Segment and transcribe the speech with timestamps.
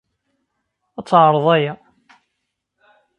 [0.99, 1.73] Ad teɛreḍ aya.